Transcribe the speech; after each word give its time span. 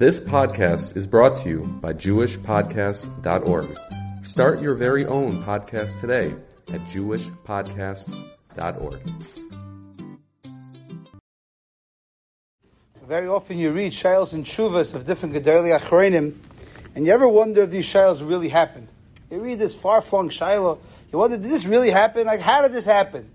This 0.00 0.18
podcast 0.18 0.96
is 0.96 1.06
brought 1.06 1.36
to 1.42 1.48
you 1.50 1.58
by 1.82 1.92
JewishPodcasts.org. 1.92 3.78
Start 4.24 4.62
your 4.62 4.74
very 4.74 5.04
own 5.04 5.44
podcast 5.44 6.00
today 6.00 6.34
at 6.72 6.80
JewishPodcasts.org. 6.86 9.00
Very 13.06 13.28
often 13.28 13.58
you 13.58 13.72
read 13.72 13.92
shiles 13.92 14.32
and 14.32 14.42
shuvas 14.42 14.94
of 14.94 15.04
different 15.04 15.34
Gedali 15.34 15.78
Achreinim, 15.78 16.34
and 16.94 17.04
you 17.04 17.12
ever 17.12 17.28
wonder 17.28 17.64
if 17.64 17.70
these 17.70 17.84
shiles 17.84 18.22
really 18.22 18.48
happened. 18.48 18.88
You 19.30 19.40
read 19.40 19.58
this 19.58 19.74
far-flung 19.74 20.30
shiloh, 20.30 20.78
you 21.12 21.18
wonder, 21.18 21.36
did 21.36 21.50
this 21.50 21.66
really 21.66 21.90
happen? 21.90 22.24
Like, 22.24 22.40
how 22.40 22.62
did 22.62 22.72
this 22.72 22.86
happen? 22.86 23.30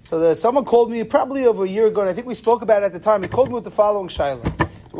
So 0.00 0.18
the, 0.18 0.34
someone 0.34 0.64
called 0.64 0.90
me 0.90 1.04
probably 1.04 1.46
over 1.46 1.62
a 1.62 1.68
year 1.68 1.86
ago, 1.86 2.00
and 2.00 2.10
I 2.10 2.14
think 2.14 2.26
we 2.26 2.34
spoke 2.34 2.62
about 2.62 2.82
it 2.82 2.86
at 2.86 2.92
the 2.92 2.98
time. 2.98 3.22
He 3.22 3.28
called 3.28 3.46
me 3.46 3.54
with 3.54 3.62
the 3.62 3.70
following 3.70 4.08
shiloh. 4.08 4.42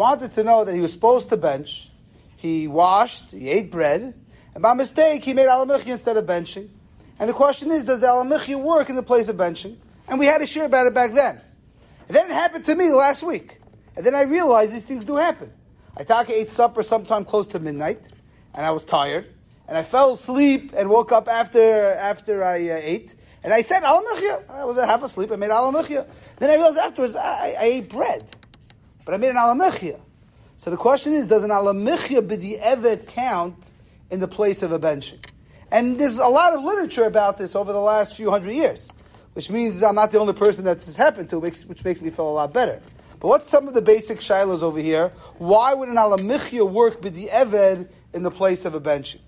Wanted 0.00 0.30
to 0.30 0.44
know 0.44 0.64
that 0.64 0.74
he 0.74 0.80
was 0.80 0.94
supposed 0.94 1.28
to 1.28 1.36
bench. 1.36 1.90
He 2.36 2.66
washed, 2.66 3.32
he 3.32 3.50
ate 3.50 3.70
bread, 3.70 4.14
and 4.54 4.62
by 4.62 4.72
mistake 4.72 5.22
he 5.22 5.34
made 5.34 5.46
alamichi 5.46 5.88
instead 5.88 6.16
of 6.16 6.24
benching. 6.24 6.70
And 7.18 7.28
the 7.28 7.34
question 7.34 7.70
is, 7.70 7.84
does 7.84 8.00
the 8.00 8.06
alamichi 8.06 8.58
work 8.58 8.88
in 8.88 8.96
the 8.96 9.02
place 9.02 9.28
of 9.28 9.36
benching? 9.36 9.76
And 10.08 10.18
we 10.18 10.24
had 10.24 10.40
a 10.40 10.46
share 10.46 10.64
about 10.64 10.86
it 10.86 10.94
back 10.94 11.12
then. 11.12 11.38
And 12.08 12.16
then 12.16 12.30
it 12.30 12.32
happened 12.32 12.64
to 12.64 12.74
me 12.74 12.90
last 12.92 13.22
week. 13.22 13.60
And 13.94 14.06
then 14.06 14.14
I 14.14 14.22
realized 14.22 14.72
these 14.72 14.86
things 14.86 15.04
do 15.04 15.16
happen. 15.16 15.52
I 15.94 16.04
taka 16.04 16.32
ate 16.32 16.48
supper 16.48 16.82
sometime 16.82 17.26
close 17.26 17.46
to 17.48 17.58
midnight, 17.58 18.08
and 18.54 18.64
I 18.64 18.70
was 18.70 18.86
tired, 18.86 19.26
and 19.68 19.76
I 19.76 19.82
fell 19.82 20.12
asleep 20.12 20.72
and 20.74 20.88
woke 20.88 21.12
up 21.12 21.28
after 21.28 21.92
after 21.92 22.42
I 22.42 22.70
uh, 22.70 22.80
ate, 22.80 23.16
and 23.44 23.52
I 23.52 23.60
said 23.60 23.82
alamichia. 23.82 24.48
I 24.48 24.64
was 24.64 24.78
half 24.78 25.02
asleep. 25.02 25.30
I 25.30 25.36
made 25.36 25.50
alamichia. 25.50 26.06
Then 26.38 26.48
I 26.48 26.54
realized 26.54 26.78
afterwards 26.78 27.16
I, 27.16 27.54
I 27.60 27.64
ate 27.64 27.90
bread, 27.90 28.24
but 29.10 29.16
I 29.16 29.18
made 29.18 29.30
an 29.30 29.38
alamichia. 29.38 29.98
So 30.56 30.70
the 30.70 30.76
question 30.76 31.14
is, 31.14 31.26
does 31.26 31.42
an 31.42 31.50
alamichia 31.50 32.20
b'di 32.20 32.60
evet 32.60 33.08
count 33.08 33.56
in 34.08 34.20
the 34.20 34.28
place 34.28 34.62
of 34.62 34.70
a 34.70 34.78
benching? 34.78 35.18
And 35.72 35.98
there's 35.98 36.18
a 36.18 36.28
lot 36.28 36.54
of 36.54 36.62
literature 36.62 37.02
about 37.02 37.36
this 37.36 37.56
over 37.56 37.72
the 37.72 37.80
last 37.80 38.14
few 38.14 38.30
hundred 38.30 38.52
years, 38.52 38.88
which 39.32 39.50
means 39.50 39.82
I'm 39.82 39.96
not 39.96 40.12
the 40.12 40.20
only 40.20 40.32
person 40.32 40.64
that 40.66 40.76
this 40.76 40.86
has 40.86 40.96
happened 40.96 41.28
to, 41.30 41.40
which, 41.40 41.62
which 41.62 41.84
makes 41.84 42.00
me 42.00 42.10
feel 42.10 42.30
a 42.30 42.30
lot 42.30 42.52
better. 42.52 42.80
But 43.18 43.26
what's 43.26 43.48
some 43.48 43.66
of 43.66 43.74
the 43.74 43.82
basic 43.82 44.20
shilos 44.20 44.62
over 44.62 44.78
here? 44.78 45.08
Why 45.38 45.74
would 45.74 45.88
an 45.88 45.96
alamichia 45.96 46.70
work 46.70 47.00
b'di 47.00 47.28
evet 47.30 47.88
in 48.14 48.22
the 48.22 48.30
place 48.30 48.64
of 48.64 48.76
a 48.76 48.80
benching? 48.80 49.18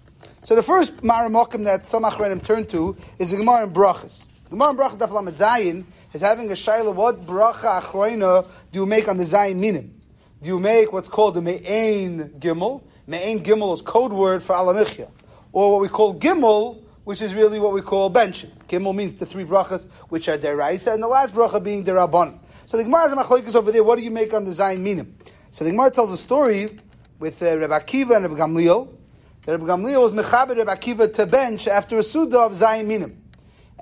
So 0.45 0.55
the 0.55 0.63
first 0.63 0.99
Maramokim 0.99 1.65
that 1.65 1.87
some 1.87 2.05
Achrenim 2.05 2.45
turn 2.45 2.67
to 2.67 2.97
is 3.19 3.33
the 3.33 3.39
Gemara 3.39 3.65
in 3.65 3.71
Brachas. 3.73 4.29
Gemara 4.49 4.71
in 4.71 4.77
Brachas 4.77 4.99
Daf 4.99 5.11
Lamed 5.11 5.85
is 6.13 6.21
having 6.21 6.51
a 6.51 6.55
shaila. 6.55 6.95
What 6.95 7.23
bracha 7.23 7.81
Achrona 7.81 8.47
do 8.71 8.79
you 8.79 8.87
make 8.87 9.09
on 9.09 9.17
the 9.17 9.25
Zayin 9.25 9.57
Minim? 9.57 10.01
Do 10.41 10.49
you 10.49 10.59
make 10.59 10.93
what's 10.93 11.09
called 11.09 11.35
the 11.35 11.41
Me'ain 11.41 12.31
Gimel? 12.39 12.83
Me'ain 13.07 13.43
Gimel 13.43 13.75
is 13.75 13.83
code 13.83 14.13
word 14.13 14.43
for 14.43 14.55
Alamichya. 14.55 15.09
Or 15.53 15.73
what 15.73 15.81
we 15.81 15.89
call 15.89 16.19
Gimel, 16.19 16.83
which 17.05 17.21
is 17.21 17.35
really 17.35 17.59
what 17.61 17.73
we 17.73 17.81
call 17.81 18.11
benching. 18.11 18.51
Gimel 18.69 18.95
means 18.95 19.15
the 19.17 19.27
three 19.27 19.45
brachas, 19.45 19.87
which 20.09 20.29
are 20.29 20.39
deraisa, 20.39 20.95
and 20.95 21.03
the 21.03 21.09
last 21.09 21.35
bracha 21.35 21.63
being 21.63 21.85
derabon. 21.85 22.39
So 22.67 22.77
the 22.77 22.85
Gemara 22.85 23.07
is 23.45 23.57
over 23.57 23.73
there. 23.73 23.85
What 23.85 23.99
do 23.99 24.05
you 24.05 24.11
make 24.11 24.33
on 24.33 24.45
the 24.45 24.51
Zayin 24.51 24.81
Minim? 24.81 25.17
So 25.51 25.65
the 25.65 25.71
Gemara 25.71 25.91
tells 25.91 26.11
a 26.11 26.17
story 26.17 26.79
with 27.19 27.43
uh, 27.43 27.59
Rebbe 27.59 27.79
Akiva 27.79 28.17
and 28.17 28.25
Rebbe 28.25 28.37
Gamliel 28.37 28.89
Rebbe 29.47 29.65
Gamliel 29.65 30.01
was 30.01 30.13
mechaber 30.13 30.57
Rebbe 30.57 30.71
Akiva 30.71 31.13
to 31.15 31.27
bench 31.27 31.67
after 31.67 31.99
a 31.99 32.03
suda 32.03 32.39
of 32.39 32.53
Zayin 32.53 32.87
Minim. 32.87 33.22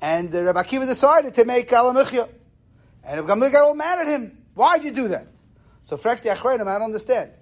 And 0.01 0.35
uh, 0.35 0.43
Rebbe 0.43 0.63
Akiva 0.63 0.87
decided 0.87 1.35
to 1.35 1.45
make 1.45 1.69
Alamichya. 1.69 2.29
And 3.05 3.21
Rebbe 3.21 3.33
Gamliel 3.33 3.53
got 3.53 3.63
all 3.63 3.75
mad 3.75 3.99
at 3.99 4.07
him. 4.07 4.39
Why'd 4.55 4.85
you 4.85 4.93
do 4.93 5.09
that? 5.09 5.27
So 5.83 5.97
Frekti 5.97 6.35
Achreinim, 6.35 6.67
I 6.67 6.75
don't 6.75 6.83
understand. 6.83 7.33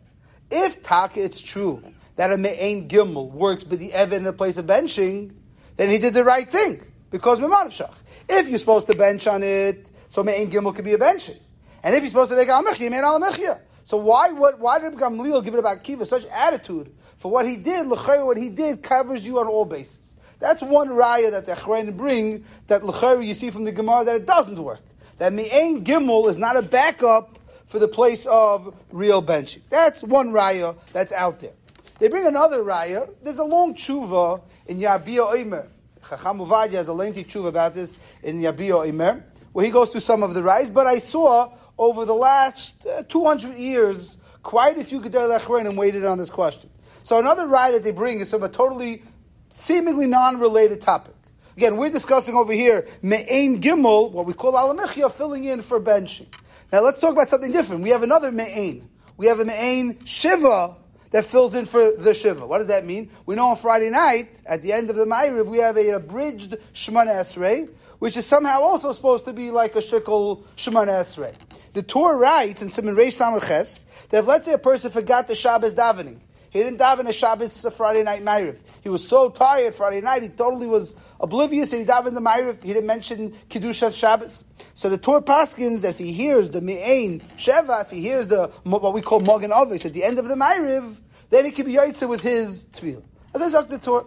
If 0.51 0.83
Taka, 0.83 1.23
it's 1.23 1.41
true 1.41 1.83
that 2.17 2.33
a 2.33 2.37
Me'ain 2.37 2.89
Gimel 2.89 3.31
works 3.31 3.65
but 3.65 3.79
the 3.79 3.93
Evan 3.93 4.19
in 4.19 4.25
the 4.25 4.33
place 4.33 4.57
of 4.57 4.67
benching, 4.67 5.33
then 5.77 5.89
he 5.89 5.99
did 5.99 6.15
the 6.15 6.25
right 6.25 6.49
thing. 6.49 6.83
Because 7.11 7.41
Memanav 7.41 7.69
Shach. 7.69 7.95
If 8.29 8.49
you're 8.49 8.59
supposed 8.59 8.87
to 8.89 8.97
bench 8.97 9.27
on 9.27 9.43
it, 9.43 9.91
so 10.09 10.23
Me'ain 10.25 10.51
Gimel 10.51 10.75
could 10.75 10.85
be 10.85 10.95
a 10.95 10.99
benching. 10.99 11.39
And 11.83 11.95
if 11.95 12.03
you're 12.03 12.11
supposed 12.11 12.31
to 12.31 12.37
make 12.37 12.49
Alamichya, 12.49 12.81
you 12.81 12.91
made 12.91 13.05
Alamichya. 13.05 13.61
So 13.85 13.97
why, 13.97 14.33
what, 14.33 14.59
why 14.59 14.81
did 14.81 14.95
Gamliel 14.95 15.43
give 15.45 15.55
it 15.55 15.61
about 15.61 15.83
Kiva 15.83 16.05
such 16.05 16.27
attitude 16.27 16.93
for 17.17 17.31
what 17.31 17.49
he 17.49 17.57
did, 17.57 17.87
l'chayr, 17.87 18.25
what 18.25 18.37
he 18.37 18.49
did 18.49 18.83
covers 18.83 19.27
you 19.27 19.39
on 19.41 19.47
all 19.47 19.65
bases. 19.65 20.18
That's 20.39 20.63
one 20.63 20.89
raya 20.91 21.31
that 21.33 21.47
the 21.47 21.53
Achrein 21.53 21.97
bring 21.97 22.45
that 22.69 22.85
l'chayr 22.85 23.27
you 23.27 23.35
see 23.35 23.51
from 23.51 23.65
the 23.65 23.73
Gemara 23.73 24.05
that 24.05 24.17
it 24.17 24.27
doesn't 24.27 24.63
work. 24.63 24.81
That 25.19 25.33
mi'ain 25.33 25.85
gimel 25.85 26.29
is 26.29 26.39
not 26.39 26.57
a 26.57 26.63
backup 26.63 27.39
for 27.67 27.79
the 27.79 27.89
place 27.89 28.25
of 28.27 28.75
real 28.93 29.23
benching. 29.23 29.61
That's 29.69 30.03
one 30.03 30.31
raya 30.31 30.77
that's 30.93 31.13
out 31.13 31.41
there. 31.41 31.53
They 31.99 32.09
bring 32.09 32.27
another 32.27 32.63
raya. 32.63 33.11
There's 33.23 33.39
a 33.39 33.45
long 33.45 33.75
tshuva 33.75 34.41
in 34.67 34.79
Yabia 34.79 35.35
Omer. 35.35 35.69
Chacham 36.09 36.39
Ovadia 36.39 36.73
has 36.73 36.89
a 36.89 36.93
lengthy 36.93 37.25
tshuva 37.25 37.49
about 37.49 37.75
this 37.75 37.97
in 38.23 38.41
Yabia 38.41 38.89
Omer, 38.89 39.25
where 39.53 39.65
he 39.65 39.71
goes 39.71 39.91
through 39.91 40.01
some 40.01 40.23
of 40.23 40.35
the 40.35 40.41
rayas. 40.41 40.73
But 40.73 40.87
I 40.87 41.01
saw 41.01 41.53
over 41.77 42.05
the 42.05 42.15
last 42.15 42.87
uh, 42.87 43.03
200 43.09 43.59
years 43.59 44.19
quite 44.43 44.79
a 44.79 44.85
few 44.85 45.01
Gedei 45.01 45.39
Achrein 45.39 45.75
waited 45.77 46.05
on 46.05 46.19
this 46.19 46.31
question. 46.31 46.71
So 47.03 47.19
another 47.19 47.47
raya 47.47 47.73
that 47.73 47.83
they 47.83 47.91
bring 47.91 48.21
is 48.21 48.31
from 48.31 48.43
a 48.43 48.49
totally, 48.49 49.03
seemingly 49.49 50.07
non-related 50.07 50.81
topic. 50.81 51.15
Again, 51.57 51.77
we're 51.77 51.91
discussing 51.91 52.35
over 52.35 52.53
here 52.53 52.87
Me'ain 53.03 53.61
Gimel, 53.61 54.13
what 54.13 54.27
we 54.27 54.33
call 54.33 54.53
Alamichya, 54.53 55.11
filling 55.11 55.45
in 55.45 55.63
for 55.63 55.81
benching. 55.81 56.27
Now 56.73 56.83
let's 56.83 57.01
talk 57.01 57.13
about 57.13 57.29
something 57.29 57.51
different. 57.51 57.83
We 57.83 57.91
have 57.91 58.03
another 58.03 58.31
Me'ain. 58.31 58.89
We 59.17 59.27
have 59.27 59.41
a 59.41 59.45
Me'ain 59.45 60.05
Shiva 60.05 60.77
that 61.11 61.25
fills 61.25 61.55
in 61.55 61.65
for 61.65 61.93
the 61.93 62.15
Shiva. 62.15 62.47
What 62.47 62.59
does 62.59 62.69
that 62.69 62.85
mean? 62.85 63.11
We 63.27 63.35
know 63.35 63.47
on 63.49 63.57
Friday 63.57 63.91
night, 63.91 64.43
at 64.47 64.63
the 64.63 64.73
end 64.73 64.91
of 64.91 64.97
the 64.97 65.07
Ma'ariv, 65.07 65.47
we 65.47 65.59
have 65.59 65.77
a 65.77 65.91
abridged 65.91 66.57
Shemana 66.75 67.21
Esrei, 67.21 67.71
which 67.99 68.17
is 68.17 68.27
somehow 68.27 68.61
also 68.61 68.93
supposed 68.93 69.25
to 69.25 69.33
be 69.33 69.51
like 69.51 69.75
a 69.75 69.79
shtickle 69.79 70.45
Shemana 70.57 71.01
Esrei. 71.01 71.35
The 71.73 71.83
Torah 71.83 72.17
writes 72.17 72.63
in 72.63 72.69
Simon 72.69 72.95
Reish 72.95 73.19
that 73.19 74.19
if 74.19 74.27
let's 74.27 74.45
say 74.45 74.53
a 74.53 74.59
person 74.59 74.91
forgot 74.91 75.29
the 75.29 75.35
Shabbos 75.35 75.75
davening, 75.75 76.21
he 76.51 76.61
didn't 76.63 76.79
daven 76.79 77.09
a 77.09 77.13
Shabbos 77.13 77.65
a 77.65 77.71
Friday 77.71 78.03
night 78.03 78.23
Ma'ariv. 78.23 78.59
He 78.83 78.89
was 78.89 79.07
so 79.07 79.31
tired 79.31 79.75
Friday 79.75 80.01
night, 80.01 80.23
he 80.23 80.29
totally 80.29 80.67
was 80.67 80.95
oblivious 81.21 81.73
and 81.73 81.83
he 81.83 81.87
davened 81.87 82.15
the 82.15 82.21
Ma'ariv. 82.21 82.63
He 82.63 82.73
didn't 82.73 82.87
mention 82.87 83.33
Kiddushat 83.51 83.95
Shabbos. 83.95 84.45
So 84.75 84.89
the 84.89 84.99
Torah 84.99 85.23
paskins 85.23 85.81
that 85.81 85.91
if 85.91 85.99
he 85.99 86.13
hears 86.13 86.51
the 86.51 86.61
Me'ain 86.61 87.23
Sheva, 87.37 87.83
if 87.83 87.91
he 87.91 88.01
hears 88.01 88.29
the 88.29 88.49
what 88.65 88.93
we 88.95 89.01
call 89.01 89.21
Mogan 89.21 89.53
Ovis 89.53 89.85
at 89.85 89.93
the 89.93 90.05
end 90.05 90.19
of 90.19 90.29
the 90.29 90.35
Ma'ariv, 90.35 91.01
then 91.31 91.45
he 91.45 91.51
can 91.51 91.67
be 91.67 91.75
Yaitse 91.75 92.09
with 92.09 92.21
his 92.21 92.65
Tefillah. 92.65 93.03
As 93.35 93.43
I 93.43 93.51
talked 93.51 93.69
the 93.69 93.79
Torah. 93.79 94.05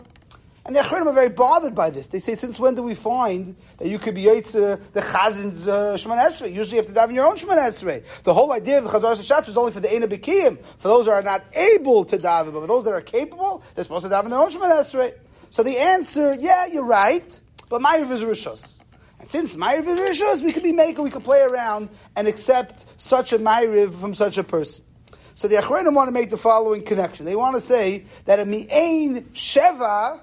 And 0.64 0.76
the 0.76 0.82
Achronim 0.82 1.08
are 1.08 1.14
very 1.14 1.30
bothered 1.30 1.74
by 1.74 1.90
this. 1.90 2.08
They 2.08 2.20
say, 2.20 2.36
since 2.36 2.60
when 2.60 2.76
do 2.76 2.84
we 2.84 2.94
find 2.94 3.56
that 3.78 3.88
you 3.88 3.98
could 3.98 4.14
be 4.14 4.24
Yaitse 4.26 4.80
the 4.92 5.02
Chazin's 5.02 5.68
uh, 5.68 5.96
Shemana 5.96 6.28
Esrei? 6.28 6.54
Usually 6.54 6.78
you 6.78 6.84
have 6.84 6.86
to 6.86 6.94
daven 6.94 7.16
your 7.16 7.26
own 7.26 7.36
Shemana 7.36 7.70
Esrei. 7.70 8.04
The 8.24 8.34
whole 8.34 8.52
idea 8.52 8.78
of 8.78 8.84
the 8.84 8.90
Chazar 8.92 9.18
Sashat 9.18 9.48
was 9.48 9.58
only 9.58 9.72
for 9.72 9.80
the 9.80 9.88
Eina 9.88 10.60
for 10.78 10.88
those 10.88 11.06
who 11.08 11.12
are 11.12 11.24
not 11.24 11.44
able 11.54 12.06
to 12.06 12.18
daven, 12.18 12.54
but 12.54 12.62
for 12.62 12.68
those 12.68 12.84
that 12.84 12.94
are 12.94 13.02
capable, 13.02 13.64
they're 13.74 13.84
supposed 13.84 14.06
to 14.06 14.12
daven 14.12 14.30
their 14.30 14.40
own 14.40 14.52
Shemana 14.52 14.82
Esrei. 14.82 15.14
So 15.50 15.64
the 15.64 15.80
answer, 15.80 16.38
yeah, 16.40 16.68
you're 16.68 16.86
right, 16.86 17.40
but 17.68 17.82
Ma'ariv 17.82 18.12
is 18.12 18.24
Rishos. 18.24 18.80
And 19.20 19.28
since 19.30 19.56
Ma'ariv 19.56 19.88
is 19.88 20.00
Rishos, 20.00 20.44
we 20.44 20.52
could 20.52 20.64
be 20.64 20.74
making, 20.74 21.04
we 21.04 21.10
could 21.10 21.24
play 21.24 21.42
around 21.42 21.90
and 22.16 22.28
accept 22.28 22.86
such 23.02 23.34
a 23.34 23.40
Ma'ariv 23.40 24.00
from 24.00 24.14
such 24.14 24.38
a 24.38 24.44
person. 24.44 24.86
So 25.34 25.48
the 25.48 25.56
Achronim 25.56 25.96
want 25.96 26.08
to 26.08 26.14
make 26.14 26.30
the 26.30 26.38
following 26.38 26.84
connection. 26.84 27.26
They 27.26 27.36
want 27.36 27.56
to 27.56 27.62
say 27.62 28.06
that 28.26 28.40
a 28.40 28.46
Mi'ain 28.46 29.24
Sheva, 29.34 30.22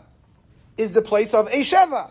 is 0.78 0.92
the 0.92 1.02
place 1.02 1.34
of 1.34 1.48
a 1.48 1.60
Sheva. 1.60 2.10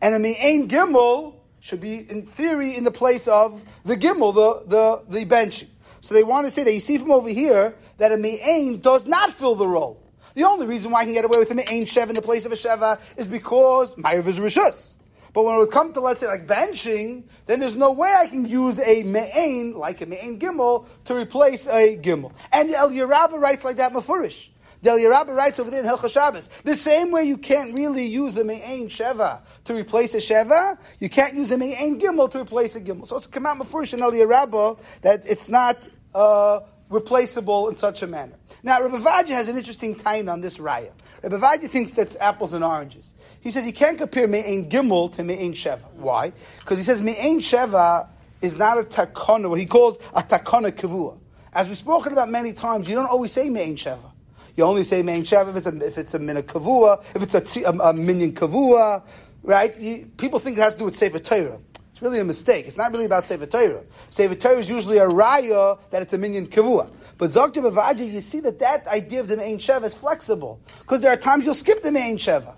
And 0.00 0.14
a 0.14 0.18
Mi'ain 0.18 0.68
Gimel 0.68 1.34
should 1.60 1.80
be, 1.80 2.08
in 2.08 2.24
theory, 2.24 2.76
in 2.76 2.84
the 2.84 2.90
place 2.90 3.26
of 3.28 3.62
the 3.84 3.96
Gimel, 3.96 4.34
the, 4.34 5.02
the, 5.08 5.20
the 5.20 5.26
benching. 5.26 5.68
So 6.00 6.14
they 6.14 6.24
want 6.24 6.46
to 6.46 6.50
say 6.50 6.64
that 6.64 6.72
you 6.72 6.80
see 6.80 6.98
from 6.98 7.10
over 7.10 7.28
here 7.28 7.74
that 7.98 8.12
a 8.12 8.16
Mi'ain 8.16 8.80
does 8.80 9.06
not 9.06 9.32
fill 9.32 9.54
the 9.54 9.66
role. 9.66 10.00
The 10.34 10.44
only 10.44 10.66
reason 10.66 10.90
why 10.90 11.00
I 11.00 11.04
can 11.04 11.12
get 11.12 11.24
away 11.24 11.38
with 11.38 11.50
a 11.50 11.54
Me'ain 11.54 11.84
Sheva 11.84 12.08
in 12.08 12.14
the 12.14 12.22
place 12.22 12.44
of 12.44 12.52
a 12.52 12.56
Sheva 12.56 13.00
is 13.16 13.26
because 13.26 13.94
Ma'ariv 13.94 14.26
is 14.26 14.38
Rishus. 14.38 14.96
But 15.32 15.44
when 15.44 15.56
it 15.56 15.58
would 15.58 15.70
come 15.72 15.92
to, 15.94 16.00
let's 16.00 16.20
say, 16.20 16.26
like 16.26 16.46
benching, 16.46 17.24
then 17.46 17.58
there's 17.58 17.76
no 17.76 17.90
way 17.90 18.14
I 18.14 18.28
can 18.28 18.44
use 18.44 18.78
a 18.78 19.02
Me'ain, 19.02 19.74
like 19.74 20.00
a 20.00 20.06
Me'ain 20.06 20.38
Gimel, 20.38 20.86
to 21.06 21.14
replace 21.14 21.66
a 21.66 21.98
Gimel. 21.98 22.32
And 22.52 22.70
the 22.70 22.74
Elya 22.74 23.08
Rabbah 23.08 23.36
writes 23.36 23.64
like 23.64 23.76
that 23.78 23.92
Mefurish. 23.92 24.50
Del 24.84 24.98
Yerabah 24.98 25.34
writes 25.34 25.58
over 25.58 25.70
there 25.70 25.80
in 25.80 25.86
Hilchah 25.86 26.10
Shabbos. 26.10 26.48
The 26.62 26.74
same 26.74 27.10
way 27.10 27.24
you 27.24 27.38
can't 27.38 27.76
really 27.76 28.04
use 28.04 28.36
a 28.36 28.44
Me'ain 28.44 28.88
Sheva 28.88 29.40
to 29.64 29.74
replace 29.74 30.12
a 30.12 30.18
Sheva, 30.18 30.76
you 31.00 31.08
can't 31.08 31.32
use 31.34 31.50
a 31.50 31.56
Me'ain 31.56 31.98
Gimel 31.98 32.30
to 32.30 32.40
replace 32.40 32.76
a 32.76 32.82
Gimel. 32.82 33.06
So 33.06 33.16
it's 33.16 33.26
come 33.26 33.46
out 33.46 33.58
Mefurish 33.58 33.94
in 33.94 34.00
Elya 34.00 34.28
Rabbah 34.28 34.74
that 35.00 35.26
it's 35.26 35.48
not 35.48 35.78
uh, 36.14 36.60
replaceable 36.90 37.70
in 37.70 37.76
such 37.76 38.02
a 38.02 38.06
manner. 38.06 38.34
Now, 38.62 38.82
Rabbi 38.82 38.98
Vaja 38.98 39.30
has 39.30 39.48
an 39.48 39.56
interesting 39.56 39.96
time 39.96 40.28
on 40.28 40.42
this 40.42 40.58
raya. 40.58 40.90
Rabbi 41.22 41.36
Vaja 41.38 41.68
thinks 41.68 41.92
that's 41.92 42.14
apples 42.20 42.52
and 42.52 42.62
oranges. 42.62 43.14
He 43.40 43.50
says 43.50 43.64
he 43.64 43.72
can't 43.72 43.96
compare 43.96 44.28
Me'ain 44.28 44.68
Gimel 44.68 45.10
to 45.12 45.24
Me'ain 45.24 45.54
Sheva. 45.54 45.90
Why? 45.94 46.34
Because 46.58 46.76
he 46.76 46.84
says 46.84 47.00
Me'ain 47.00 47.40
Sheva 47.40 48.08
is 48.42 48.58
not 48.58 48.78
a 48.78 48.82
takana, 48.82 49.48
what 49.48 49.58
he 49.58 49.64
calls 49.64 49.96
a 50.14 50.22
takana 50.22 50.70
kavua. 50.72 51.18
As 51.54 51.68
we've 51.68 51.78
spoken 51.78 52.12
about 52.12 52.28
many 52.28 52.52
times, 52.52 52.86
you 52.86 52.94
don't 52.94 53.06
always 53.06 53.32
say 53.32 53.48
Mein 53.48 53.76
Sheva. 53.76 54.10
You 54.56 54.64
only 54.64 54.84
say 54.84 55.02
main 55.02 55.24
Shav 55.24 55.50
if 55.50 55.56
it's 55.56 55.66
a, 55.66 55.86
if 55.86 55.98
it's 55.98 56.14
a 56.14 56.18
Mina 56.18 56.42
Kavua, 56.42 57.04
if 57.14 57.34
it's 57.34 57.56
a, 57.56 57.62
a, 57.64 57.90
a 57.90 57.92
Minyan 57.92 58.32
Kavua, 58.32 59.02
right? 59.42 59.78
You, 59.78 60.10
people 60.16 60.38
think 60.38 60.58
it 60.58 60.60
has 60.60 60.74
to 60.74 60.80
do 60.80 60.84
with 60.84 60.94
Sefer 60.94 61.18
Torah. 61.18 61.58
It's 61.90 62.02
really 62.02 62.18
a 62.18 62.24
mistake. 62.24 62.66
It's 62.66 62.76
not 62.76 62.90
really 62.92 63.04
about 63.04 63.24
Sefer 63.24 63.46
Torah. 63.46 63.82
Sefer 64.10 64.34
Torah 64.34 64.58
is 64.58 64.68
usually 64.68 64.98
a 64.98 65.08
raya 65.08 65.78
that 65.90 66.02
it's 66.02 66.12
a 66.12 66.18
Minyan 66.18 66.46
Kavua. 66.46 66.90
But 67.18 67.30
Zogta 67.30 67.62
Bavaja, 67.62 68.10
you 68.10 68.20
see 68.20 68.40
that 68.40 68.58
that 68.58 68.86
idea 68.88 69.20
of 69.20 69.28
the 69.28 69.36
main 69.36 69.58
Sheva 69.58 69.84
is 69.84 69.94
flexible. 69.94 70.60
Because 70.80 71.02
there 71.02 71.12
are 71.12 71.16
times 71.16 71.44
you'll 71.44 71.54
skip 71.54 71.82
the 71.82 71.92
main 71.92 72.16
Sheva. 72.16 72.54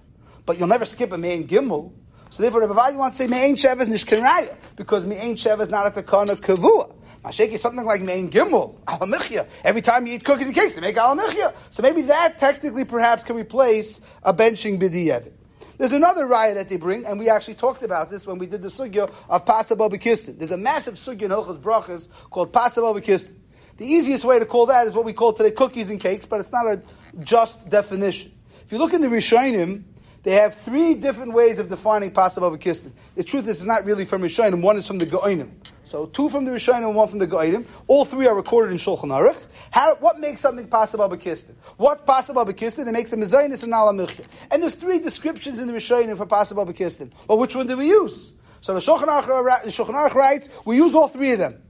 But 0.47 0.59
you'll 0.59 0.69
never 0.69 0.87
skip 0.87 1.13
a 1.13 1.19
main 1.19 1.47
Gimel. 1.47 1.93
So 2.31 2.43
therefore, 2.43 2.63
Rabbi 2.63 2.75
Vadia 2.75 2.97
wants 2.97 3.19
to 3.19 3.25
say 3.25 3.29
Mein 3.29 3.57
Sheva 3.57 3.81
is 3.81 3.89
Nishkan 3.89 4.21
Raya. 4.21 4.55
Because 4.77 5.05
Mein 5.05 5.37
Sheva 5.37 5.61
is 5.61 5.69
not 5.69 5.87
a 5.87 6.03
Takana 6.03 6.37
Kavua. 6.37 6.96
Mashake 7.25 7.51
is 7.51 7.61
something 7.61 7.85
like 7.85 8.03
Mein 8.03 8.31
Gimel, 8.31 8.79
Alamichya. 8.85 9.49
Every 9.65 9.83
time 9.83 10.07
you 10.07 10.15
eat 10.15 10.25
cookies 10.25 10.47
and 10.47 10.55
cakes, 10.55 10.75
they 10.75 10.81
make 10.81 10.97
Alamichya. 10.97 11.55
So 11.71 11.83
maybe 11.83 12.03
that 12.03 12.39
technically 12.39 12.85
perhaps 12.85 13.25
can 13.25 13.37
replace 13.37 14.01
a 14.23 14.33
benching 14.33 14.79
B'diyevit. 14.79 15.33
There's 15.79 15.93
another 15.93 16.27
raya 16.27 16.55
that 16.55 16.69
they 16.69 16.77
bring, 16.77 17.05
and 17.05 17.19
we 17.19 17.29
actually 17.29 17.55
talked 17.55 17.83
about 17.83 18.09
this 18.09 18.27
when 18.27 18.39
we 18.39 18.47
did 18.47 18.63
the 18.63 18.69
sugya 18.69 19.13
of 19.29 19.45
Pasabal 19.45 19.91
Bekistin. 19.93 20.39
There's 20.39 20.51
a 20.51 20.57
massive 20.57 20.95
sugya 20.95 21.23
in 21.23 21.31
Hilchas 21.31 21.59
Brachas 21.59 22.09
called 22.31 22.53
Pasabal 22.53 22.99
Bekistin. 22.99 23.35
The 23.77 23.85
easiest 23.85 24.25
way 24.25 24.39
to 24.39 24.47
call 24.47 24.67
that 24.67 24.87
is 24.87 24.95
what 24.95 25.05
we 25.05 25.13
call 25.13 25.35
today 25.35 25.51
cookies 25.51 25.91
and 25.91 26.01
cakes, 26.01 26.25
but 26.25 26.41
it's 26.41 26.53
not 26.53 26.67
a 26.67 26.81
just 27.21 27.69
definition. 27.69 28.33
If 28.65 28.73
you 28.73 28.79
look 28.79 28.95
in 28.95 29.03
the 29.03 29.09
Rishonim, 29.09 29.83
they 30.27 30.33
have 30.33 30.57
three 30.57 30.95
different 30.95 31.35
ways 31.35 31.61
of 31.61 31.69
defining 31.69 32.11
Pasabal 32.11 32.59
Bekistin. 32.59 32.91
The 33.15 33.23
truth 33.23 33.45
is, 33.45 33.59
it's 33.59 33.65
not 33.65 33.85
really 33.85 34.05
from 34.05 34.23
Rishonim. 34.23 34.61
One 34.61 34.77
is 34.77 34.85
from 34.85 34.99
the 34.99 35.07
Goinim. 35.07 35.51
So 35.85 36.07
two 36.07 36.29
from 36.29 36.45
the 36.45 36.51
Rishonim 36.51 36.85
and 36.85 36.97
one 36.97 37.07
from 37.07 37.21
the 37.21 37.29
Goinim. 37.29 37.65
All 37.87 38.05
three 38.05 38.27
are 38.27 38.35
recorded 38.35 38.73
in 38.73 38.79
Shulchan 38.79 39.05
Aruch. 39.05 39.47
How, 39.71 39.95
what 39.95 40.19
makes 40.19 40.41
something 40.41 40.67
possible 40.67 41.09
bekistin? 41.09 41.55
What's 41.77 42.03
possible 42.03 42.45
bekistin? 42.45 42.89
It 42.89 42.91
makes 42.91 43.13
a 43.13 43.17
mezainis 43.17 43.63
and 43.63 43.73
alamilchia. 43.73 44.25
And 44.51 44.61
there's 44.61 44.75
three 44.75 44.99
descriptions 44.99 45.61
in 45.61 45.69
the 45.69 45.73
Rishonim 45.73 46.17
for 46.17 46.27
possible 46.27 46.67
bekistin. 46.67 47.13
Well, 47.29 47.39
which 47.39 47.55
one 47.55 47.69
do 47.69 47.77
we 47.77 47.87
use? 47.87 48.33
So 48.63 48.75
the 48.75 48.81
Shulchan 48.81 49.07
Aruch, 49.07 50.13
writes, 50.13 50.49
we 50.65 50.75
use 50.75 50.93
all 50.93 51.07
three 51.07 51.35
of 51.35 51.39
them. 51.39 51.63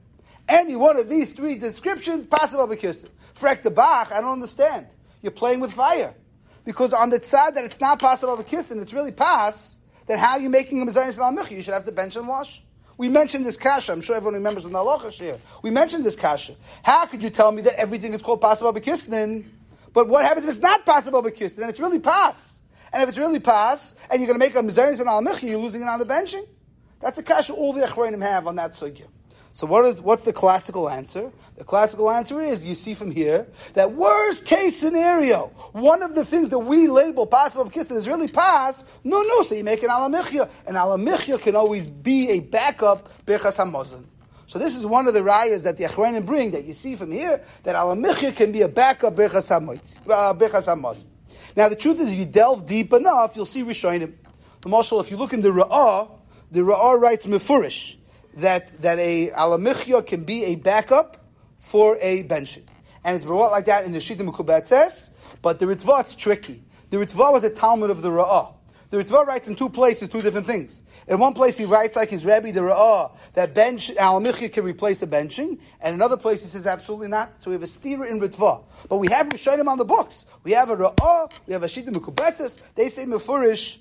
Any 0.49 0.77
one 0.77 0.97
of 0.97 1.11
these 1.11 1.35
three 1.35 1.57
descriptions, 1.57 2.25
possible 2.25 2.67
bekistin. 2.67 3.11
Frek 3.39 3.63
the 3.63 3.71
Bach, 3.71 4.11
I 4.13 4.23
don't 4.23 4.33
understand. 4.33 4.87
You're 5.21 5.33
playing 5.33 5.61
with 5.61 5.75
fire. 5.75 6.15
Because 6.67 6.93
on 6.93 7.11
the 7.11 7.23
side 7.23 7.55
that 7.55 7.65
it's 7.65 7.81
not 7.81 8.01
possible 8.01 8.37
bekistin, 8.37 8.83
it's 8.83 8.93
really 8.93 9.13
pass, 9.13 9.79
then 10.07 10.19
how 10.19 10.33
are 10.33 10.41
you 10.41 10.51
making 10.51 10.79
a 10.79 10.83
and 10.83 10.93
alamilchia? 10.93 11.53
You 11.53 11.63
should 11.63 11.75
have 11.75 11.85
to 11.87 11.93
bench 11.93 12.17
and 12.17 12.29
wash. 12.29 12.63
We 12.99 13.09
mentioned 13.09 13.47
this 13.47 13.57
kasha. 13.57 13.93
I'm 13.93 14.01
sure 14.01 14.17
everyone 14.17 14.35
remembers 14.35 14.65
the 14.65 14.71
halacha 14.71 15.13
here. 15.13 15.39
We 15.63 15.71
mentioned 15.71 16.05
this 16.05 16.17
kasha. 16.17 16.57
How 16.83 17.07
could 17.07 17.23
you 17.23 17.31
tell 17.31 17.53
me 17.53 17.63
that 17.63 17.79
everything 17.79 18.15
is 18.15 18.23
called 18.23 18.41
possible 18.41 18.73
bekisnin? 18.73 19.45
But 19.93 20.09
what 20.09 20.25
happens 20.25 20.45
if 20.45 20.51
it's 20.51 20.63
not 20.63 20.85
possible 20.85 21.23
bekisnin 21.23 21.63
and 21.63 21.71
it's 21.71 21.81
really 21.81 22.01
pass? 22.01 22.61
And 22.93 23.03
if 23.03 23.09
it's 23.09 23.19
really 23.19 23.41
pass, 23.41 23.95
and 24.11 24.21
you're 24.21 24.27
going 24.27 24.39
to 24.39 24.45
make 24.45 24.55
a 24.57 24.61
mizeris 24.61 25.01
and 25.01 25.09
al 25.09 25.23
you're 25.41 25.59
losing 25.59 25.83
it 25.83 25.89
on 25.89 25.99
the 25.99 26.07
benching. 26.07 26.47
That's 27.01 27.19
a 27.19 27.23
kasha 27.23 27.53
all 27.53 27.75
the 27.75 27.83
achronim 27.83 28.23
have 28.23 28.47
on 28.47 28.57
that 28.57 28.73
sugya. 28.73 29.07
So 29.57 29.67
what 29.67 29.87
is 29.87 30.03
what's 30.03 30.21
the 30.21 30.35
classical 30.35 30.91
answer? 30.91 31.33
The 31.57 31.65
classical 31.65 32.11
answer 32.11 32.43
is 32.43 32.63
you 32.63 32.75
see 32.75 32.93
from 32.93 33.11
here 33.11 33.47
that 33.73 33.93
worst 33.93 34.45
case 34.45 34.79
scenario, 34.79 35.47
one 35.73 36.03
of 36.03 36.15
the 36.15 36.27
things 36.27 36.51
that 36.51 36.59
we 36.59 36.89
label 36.89 37.25
possible 37.25 37.71
kissin 37.71 37.97
is 37.97 38.07
really 38.07 38.29
pass. 38.29 38.85
No, 39.03 39.23
no. 39.23 39.41
So 39.41 39.55
you 39.55 39.65
make 39.65 39.83
an 39.83 39.89
alamichya, 39.89 40.51
and 40.67 40.77
alamichya 40.77 41.41
can 41.41 41.57
always 41.57 41.87
be 41.87 42.29
a 42.33 42.41
backup 42.41 43.09
bechas 43.25 43.57
hamazon. 43.57 44.05
So 44.47 44.59
this 44.59 44.77
is 44.77 44.85
one 44.85 45.09
of 45.09 45.15
the 45.15 45.21
rayas 45.21 45.63
that 45.63 45.79
the 45.79 45.85
achronim 45.85 46.27
bring 46.27 46.51
that 46.51 46.67
you 46.67 46.75
see 46.75 46.95
from 46.95 47.11
here 47.11 47.43
that 47.63 47.77
alamichya 47.77 48.37
can 48.37 48.53
be 48.53 48.61
a 48.61 48.69
backup 48.69 49.17
bechas 49.17 49.49
hamazon. 49.49 49.97
Uh, 50.07 51.05
now 51.57 51.71
the 51.71 51.77
truth 51.77 51.99
is, 52.01 52.13
if 52.13 52.19
you 52.19 52.27
delve 52.27 52.67
deep 52.67 52.93
enough, 52.93 53.35
you'll 53.35 53.47
see 53.47 53.63
rishonim. 53.63 54.13
The 54.61 54.69
marshal, 54.69 55.01
if 55.01 55.11
you 55.11 55.17
look 55.17 55.33
in 55.33 55.41
the 55.41 55.49
Ra'ah, 55.49 56.11
the 56.51 56.61
Ra'ah 56.61 57.01
writes 57.01 57.25
mefurish 57.25 57.97
that, 58.37 58.81
that 58.83 58.99
a 58.99 59.31
alamichya 59.31 60.07
can 60.07 60.25
be 60.25 60.45
a 60.45 60.55
backup 60.57 61.17
for 61.59 61.99
a 62.01 62.25
benching. 62.25 62.65
And 63.05 63.17
it's 63.17 63.25
brought 63.25 63.51
like 63.51 63.67
that 63.67 63.85
in 63.85 63.93
the 63.93 63.99
Shita 63.99 64.67
says. 64.67 65.11
but 65.43 65.59
the 65.59 65.67
Ritva, 65.67 66.01
it's 66.01 66.15
tricky. 66.15 66.63
The 66.91 66.99
Ritva 66.99 67.33
was 67.33 67.45
a 67.45 67.51
Talmud 67.51 67.91
of 67.91 68.03
the 68.03 68.11
Ra'ah. 68.11 68.53
The 68.91 68.99
Ritva 68.99 69.27
writes 69.27 69.49
in 69.49 69.57
two 69.57 69.69
places 69.69 70.09
two 70.09 70.21
different 70.21 70.47
things. 70.47 70.83
In 71.09 71.19
one 71.19 71.35
place, 71.35 71.57
he 71.57 71.65
writes 71.65 71.95
like 71.95 72.09
his 72.09 72.25
Rebbe, 72.25 72.51
the 72.51 72.61
Ra'ah, 72.61 73.13
that 73.35 73.55
bench, 73.55 73.93
Alamichya 73.95 74.53
can 74.53 74.65
replace 74.65 75.03
a 75.03 75.07
benching, 75.07 75.61
and 75.81 75.89
in 75.91 75.95
another 75.95 76.17
place 76.17 76.43
he 76.43 76.49
says 76.49 76.67
absolutely 76.67 77.09
not. 77.09 77.41
So 77.41 77.51
we 77.51 77.55
have 77.55 77.63
a 77.63 77.69
steer 77.69 78.05
in 78.05 78.21
Ritva. 78.21 78.65
But 78.89 78.99
we 78.99 79.09
have 79.09 79.29
Rishonim 79.29 79.69
on 79.69 79.79
the 79.79 79.85
books. 79.85 80.27
We 80.43 80.53
have 80.53 80.71
a 80.71 80.77
Ra'ah, 80.77 81.33
we 81.47 81.53
have 81.53 81.63
a 81.63 81.67
Shita 81.67 81.91
Mekubetzes, 81.91 82.59
they 82.75 82.89
say 82.89 83.05
Mefurish, 83.05 83.79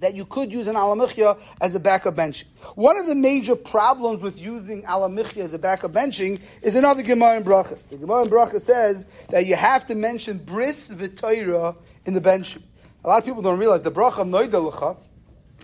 that 0.00 0.14
you 0.14 0.24
could 0.24 0.52
use 0.52 0.66
an 0.66 0.74
alamichya 0.74 1.38
as 1.60 1.74
a 1.74 1.80
backup 1.80 2.16
benching. 2.16 2.44
One 2.74 2.98
of 2.98 3.06
the 3.06 3.14
major 3.14 3.56
problems 3.56 4.20
with 4.20 4.40
using 4.40 4.82
alamichya 4.82 5.38
as 5.38 5.54
a 5.54 5.58
backup 5.58 5.92
benching 5.92 6.40
is 6.60 6.74
another 6.74 7.02
Gemara 7.02 7.36
in 7.36 7.44
Brachas. 7.44 7.88
The 7.88 7.96
Gemara 7.96 8.22
in 8.22 8.28
Brachas 8.28 8.62
says 8.62 9.06
that 9.30 9.46
you 9.46 9.56
have 9.56 9.86
to 9.86 9.94
mention 9.94 10.38
bris 10.38 10.90
v'toira 10.90 11.76
in 12.04 12.14
the 12.14 12.20
benching. 12.20 12.62
A 13.04 13.08
lot 13.08 13.18
of 13.18 13.24
people 13.24 13.42
don't 13.42 13.58
realize 13.58 13.82
the 13.82 13.90
bracha 13.90 14.28
noidalecha. 14.28 14.96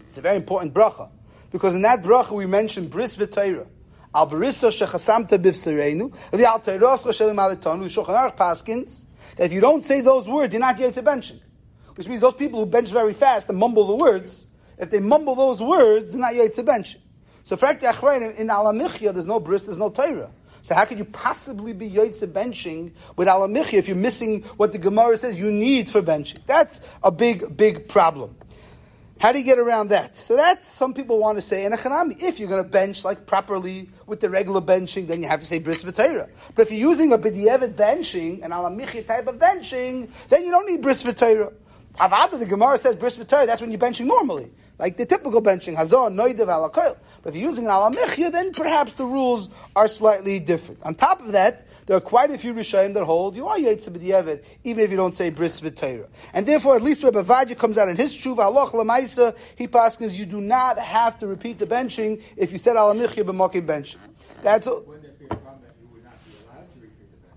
It's 0.06 0.18
a 0.18 0.20
very 0.20 0.36
important 0.36 0.74
bracha 0.74 1.10
because 1.52 1.74
in 1.74 1.82
that 1.82 2.02
bracha 2.02 2.30
we 2.30 2.46
mention 2.46 2.88
bris 2.88 3.16
v'toira. 3.16 3.66
Al 4.14 4.28
barisa 4.28 4.70
shechasamta 4.70 5.38
bivserenu, 5.38 6.14
the 6.30 6.46
al 6.46 6.60
teiros 6.60 7.04
arach 7.04 8.36
paskins, 8.36 9.06
that 9.36 9.44
if 9.44 9.52
you 9.52 9.60
don't 9.60 9.84
say 9.84 10.00
those 10.00 10.26
words, 10.28 10.54
you're 10.54 10.60
not 10.60 10.78
yet 10.78 10.94
to 10.94 11.02
benching 11.02 11.40
which 11.98 12.06
means 12.06 12.20
those 12.20 12.34
people 12.34 12.60
who 12.60 12.66
bench 12.66 12.90
very 12.90 13.12
fast 13.12 13.48
and 13.48 13.58
mumble 13.58 13.84
the 13.84 13.96
words, 13.96 14.46
if 14.78 14.88
they 14.88 15.00
mumble 15.00 15.34
those 15.34 15.60
words, 15.60 16.12
they're 16.12 16.20
not 16.20 16.36
yet 16.36 16.54
to 16.54 16.62
bench. 16.62 16.96
So 17.42 17.56
in 17.56 17.58
Alamichya, 17.60 19.12
there's 19.12 19.26
no 19.26 19.40
bris, 19.40 19.64
there's 19.64 19.78
no 19.78 19.90
Torah. 19.90 20.30
So 20.62 20.76
how 20.76 20.84
could 20.84 20.98
you 20.98 21.04
possibly 21.04 21.72
be 21.72 21.90
yoytze 21.90 22.24
benching 22.26 22.92
with 23.16 23.26
alamichya 23.26 23.74
if 23.74 23.88
you're 23.88 23.96
missing 23.96 24.42
what 24.58 24.70
the 24.70 24.78
Gemara 24.78 25.16
says 25.16 25.38
you 25.38 25.50
need 25.50 25.88
for 25.88 26.02
benching? 26.02 26.38
That's 26.46 26.80
a 27.02 27.10
big, 27.10 27.56
big 27.56 27.88
problem. 27.88 28.36
How 29.18 29.32
do 29.32 29.38
you 29.38 29.44
get 29.44 29.58
around 29.58 29.88
that? 29.88 30.14
So 30.14 30.36
that's 30.36 30.70
some 30.70 30.94
people 30.94 31.18
want 31.18 31.38
to 31.38 31.42
say 31.42 31.64
in 31.64 31.72
a 31.72 31.76
chanami. 31.76 32.22
If 32.22 32.38
you're 32.38 32.48
going 32.48 32.62
to 32.62 32.68
bench 32.68 33.04
like 33.04 33.26
properly 33.26 33.88
with 34.06 34.20
the 34.20 34.30
regular 34.30 34.60
benching, 34.60 35.08
then 35.08 35.22
you 35.22 35.28
have 35.28 35.40
to 35.40 35.46
say 35.46 35.58
bris 35.58 35.82
v'teira. 35.82 36.28
But 36.54 36.66
if 36.66 36.72
you're 36.72 36.88
using 36.88 37.12
a 37.12 37.18
b'di'evet 37.18 37.74
benching, 37.74 38.44
an 38.44 38.52
alamichya 38.52 39.06
type 39.06 39.26
of 39.26 39.36
benching, 39.36 40.10
then 40.28 40.44
you 40.44 40.52
don't 40.52 40.70
need 40.70 40.82
bris 40.82 41.02
v'teira. 41.02 41.52
Avada, 41.98 42.38
the 42.38 42.46
Gemara 42.46 42.78
says 42.78 42.94
bris 42.96 43.16
v'toy, 43.16 43.46
that's 43.46 43.60
when 43.60 43.70
you're 43.70 43.80
benching 43.80 44.06
normally. 44.06 44.50
Like 44.78 44.96
the 44.96 45.04
typical 45.04 45.42
benching, 45.42 45.74
Hazon 45.76 46.16
hazor, 46.16 46.44
noidev, 46.44 46.46
alakoil. 46.46 46.96
But 47.22 47.30
if 47.30 47.36
you're 47.36 47.50
using 47.50 47.64
an 47.64 47.72
alamichya, 47.72 48.30
then 48.30 48.52
perhaps 48.52 48.94
the 48.94 49.04
rules 49.04 49.48
are 49.74 49.88
slightly 49.88 50.38
different. 50.38 50.80
On 50.84 50.94
top 50.94 51.20
of 51.20 51.32
that, 51.32 51.66
there 51.86 51.96
are 51.96 52.00
quite 52.00 52.30
a 52.30 52.38
few 52.38 52.54
Rishayim 52.54 52.94
that 52.94 53.02
hold 53.02 53.34
you 53.34 53.48
are 53.48 53.56
Yitzhak 53.56 53.98
B'di'evet, 53.98 54.44
even 54.62 54.84
if 54.84 54.90
you 54.92 54.96
don't 54.96 55.16
say 55.16 55.30
bris 55.30 55.60
v'toyra. 55.60 56.06
And 56.32 56.46
therefore, 56.46 56.76
at 56.76 56.82
least 56.82 57.02
Rabbi 57.02 57.22
Vadia 57.22 57.58
comes 57.58 57.76
out 57.76 57.88
in 57.88 57.96
his 57.96 58.16
tshuva, 58.16 58.36
halach 58.36 58.70
lemaisa, 58.70 59.36
he 59.56 59.66
paskins, 59.66 60.16
you 60.16 60.26
do 60.26 60.40
not 60.40 60.78
have 60.78 61.18
to 61.18 61.26
repeat 61.26 61.58
the 61.58 61.66
benching 61.66 62.22
if 62.36 62.52
you 62.52 62.58
said 62.58 62.76
alamichya 62.76 63.24
b'mokim 63.24 63.66
benching. 63.66 63.96
That's 64.42 64.68
all. 64.68 64.84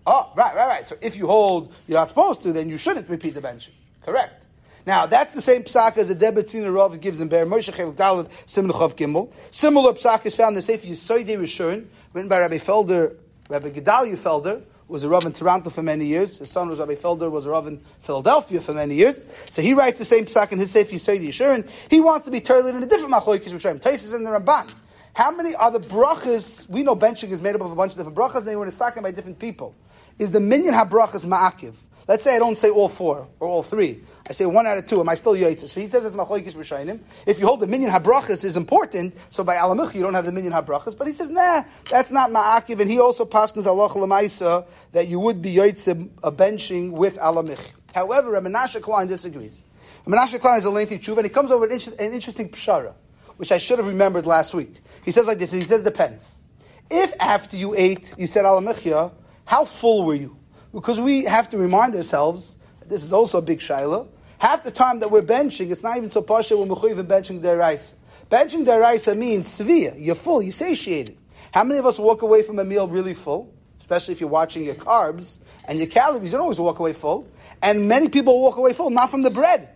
Oh, 0.06 0.32
right, 0.36 0.56
right, 0.56 0.68
right. 0.68 0.88
So 0.88 0.98
if 1.02 1.16
you 1.16 1.26
hold 1.26 1.74
you're 1.88 1.98
not 1.98 2.10
supposed 2.10 2.44
to, 2.44 2.52
then 2.52 2.70
you 2.70 2.78
shouldn't 2.78 3.10
repeat 3.10 3.34
the 3.34 3.42
benching. 3.42 3.70
Correct. 4.04 4.41
Now, 4.86 5.06
that's 5.06 5.34
the 5.34 5.42
same 5.42 5.64
psak 5.64 5.98
as 5.98 6.08
the 6.08 6.16
Debreciner 6.16 6.74
Rav 6.74 7.00
gives 7.00 7.22
in 7.22 7.28
Be'er 7.28 7.46
Moshe 7.46 7.72
Cheluk 7.72 7.96
Dalet 7.96 8.30
Simon 8.46 8.72
Chav 8.72 8.96
Gimel. 8.96 9.32
Similar 9.52 9.94
psak 9.94 10.26
is 10.26 10.36
found 10.36 10.50
in 10.50 10.56
the 10.56 10.62
Sefer 10.62 10.88
Yesodei 10.88 11.38
Yeshurun, 11.38 11.86
written 12.14 12.30
by 12.30 12.40
Rabbi 12.40 12.58
Felder, 12.58 13.16
Rabbi 13.48 13.70
Gedalia 13.70 14.18
Felder, 14.18 14.64
was 14.88 15.04
a 15.04 15.10
Rav 15.10 15.26
in 15.26 15.32
Toronto 15.32 15.70
for 15.70 15.82
many 15.84 16.06
years. 16.06 16.40
His 16.40 16.50
son 16.50 16.70
was 16.70 16.80
Rabbi 16.80 16.96
Felder, 16.96 17.30
was 17.30 17.46
a 17.46 17.50
Rav 17.50 17.68
in 17.68 17.80
Philadelphia 18.00 18.60
for 18.60 18.74
many 18.74 18.96
years. 18.96 19.24
So 19.50 19.62
he 19.62 19.74
writes 19.74 20.00
the 20.00 20.06
same 20.06 20.26
psak 20.26 20.52
in 20.52 20.60
his 20.60 20.72
Sefer 20.72 20.94
Yesodei 20.94 21.28
Yeshurun. 21.28 21.70
He 21.90 22.02
wants 22.02 22.26
to 22.26 22.32
be 22.32 22.42
turled 22.42 22.66
in 22.66 22.82
a 22.82 22.86
different 22.88 23.14
machlokes 23.14 23.44
Rishon. 23.44 23.80
Taisis 23.80 24.16
in 24.16 24.24
the 24.24 24.32
Ramban. 24.32 24.70
How 25.14 25.32
many 25.32 25.56
other 25.56 25.80
brachas? 25.80 26.70
We 26.70 26.84
know 26.84 26.96
benching 26.96 27.32
is 27.32 27.42
made 27.42 27.56
up 27.56 27.62
of 27.62 27.72
a 27.72 27.76
bunch 27.76 27.92
of 27.92 27.98
different 27.98 28.18
brachas, 28.18 28.38
and 28.38 28.48
they 28.48 28.56
were 28.56 28.66
in 28.66 29.04
by 29.04 29.12
different 29.12 29.40
people. 29.40 29.76
Is 30.18 30.32
the 30.32 30.40
minyan 30.40 30.74
habrachas 30.74 31.26
ma'akiv? 31.26 31.74
Let's 32.08 32.24
say 32.24 32.36
I 32.36 32.40
don't 32.40 32.58
say 32.58 32.70
all 32.70 32.90
four 32.90 33.28
or 33.40 33.48
all 33.48 33.64
three. 33.64 34.02
I 34.28 34.34
say 34.34 34.46
one 34.46 34.66
out 34.66 34.78
of 34.78 34.86
two. 34.86 35.00
Am 35.00 35.10
I 35.10 35.16
still 35.16 35.34
yotzes? 35.34 35.70
So 35.70 35.80
he 35.80 35.88
says 35.88 36.04
it's 36.04 36.16
machlokes 36.16 36.56
rishayim. 36.56 37.00
If 37.26 37.40
you 37.40 37.48
hold 37.48 37.60
the 37.60 37.68
minyan 37.68 37.92
habrachas 37.92 38.44
is 38.44 38.58
important, 38.58 39.16
so 39.30 39.44
by 39.44 39.56
alamich 39.56 39.94
you 39.94 40.02
don't 40.02 40.14
have 40.14 40.26
the 40.26 40.32
minyan 40.32 40.54
habrachas. 40.54 40.98
But 40.98 41.08
he 41.08 41.14
says 41.14 41.30
nah, 41.30 41.64
that's 41.90 42.12
not 42.12 42.32
ma'akiv. 42.32 42.80
And 42.80 42.90
he 42.90 43.00
also 43.00 43.26
passes 43.26 43.68
Allah 43.68 43.90
lemaisa 43.90 44.66
that 44.94 45.08
you 45.08 45.20
would 45.20 45.42
be 45.42 45.54
yotzim 45.56 46.10
a 46.24 46.32
benching 46.32 46.92
with 46.92 47.18
alamich. 47.18 47.62
However, 47.94 48.32
Menashe 48.42 48.82
Klein 48.82 49.08
disagrees. 49.08 49.64
Menashe 50.08 50.40
Klein 50.40 50.58
is 50.58 50.66
a 50.66 50.70
lengthy 50.70 50.98
tshuva, 50.98 51.18
and 51.18 51.26
he 51.26 51.30
comes 51.30 51.52
over 51.52 51.66
an, 51.66 51.80
an 52.00 52.14
interesting 52.14 52.50
pshara, 52.50 52.94
which 53.38 53.52
I 53.52 53.58
should 53.58 53.78
have 53.80 53.88
remembered 53.88 54.26
last 54.26 54.54
week. 54.54 54.74
He 55.04 55.12
says 55.12 55.28
like 55.28 55.40
this. 55.40 55.52
He 55.52 55.62
says 55.62 55.84
depends. 55.84 56.42
If 56.90 57.14
after 57.20 57.58
you 57.58 57.76
ate 57.76 58.14
you 58.18 58.28
said 58.28 58.46
alamichya, 58.46 59.12
How 59.46 59.66
full 59.66 60.06
were 60.06 60.16
you? 60.16 60.38
Because 60.74 61.02
we 61.02 61.26
have 61.26 61.50
to 61.50 61.58
remind 61.58 61.96
ourselves, 61.96 62.58
this 62.86 63.04
is 63.04 63.12
also 63.12 63.40
a 63.40 63.42
big 63.42 63.60
shaila, 63.60 64.08
half 64.38 64.64
the 64.64 64.72
time 64.72 65.00
that 65.02 65.12
we're 65.12 65.22
benching, 65.22 65.72
it's 65.72 65.84
not 65.84 65.98
even 65.98 66.10
so 66.10 66.22
partial 66.22 66.60
when 66.60 66.70
we're 66.70 67.04
benching 67.04 67.42
the 67.42 67.56
rice. 67.56 67.96
Benching 68.30 68.66
rice 68.80 69.08
means 69.08 69.48
svia, 69.48 69.96
you're 70.04 70.16
full, 70.16 70.42
you're 70.42 70.54
satiated. 70.54 71.18
How 71.54 71.66
many 71.66 71.80
of 71.80 71.86
us 71.86 72.00
walk 72.00 72.22
away 72.22 72.44
from 72.44 72.60
a 72.60 72.64
meal 72.64 72.88
really 72.88 73.14
full? 73.14 73.54
Especially 73.82 74.14
if 74.14 74.22
you're 74.22 74.30
watching 74.30 74.64
your 74.64 74.76
carbs 74.76 75.40
and 75.66 75.78
your 75.78 75.88
calories, 75.88 76.32
you 76.32 76.38
don't 76.38 76.44
always 76.44 76.60
walk 76.60 76.80
away 76.80 76.94
full. 76.94 77.28
And 77.62 77.90
many 77.90 78.08
people 78.08 78.42
walk 78.42 78.56
away 78.56 78.72
full, 78.72 78.90
not 78.90 79.12
from 79.12 79.22
the 79.22 79.30
bread. 79.30 79.68